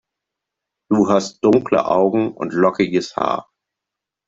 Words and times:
Du 0.89 1.09
hast 1.11 1.41
dunkle 1.45 1.85
Augen 1.85 2.31
und 2.33 2.53
lockiges 2.53 3.15
Haar. 3.17 3.51